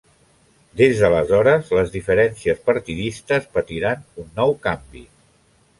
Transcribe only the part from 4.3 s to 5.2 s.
nou canvi.